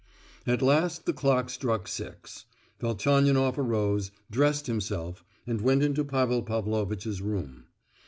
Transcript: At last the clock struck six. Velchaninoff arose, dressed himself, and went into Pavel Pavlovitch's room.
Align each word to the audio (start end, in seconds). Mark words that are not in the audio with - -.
At 0.47 0.63
last 0.63 1.05
the 1.05 1.13
clock 1.13 1.47
struck 1.51 1.87
six. 1.87 2.45
Velchaninoff 2.79 3.55
arose, 3.59 4.09
dressed 4.31 4.65
himself, 4.65 5.23
and 5.45 5.61
went 5.61 5.83
into 5.83 6.03
Pavel 6.03 6.41
Pavlovitch's 6.41 7.21
room. 7.21 7.65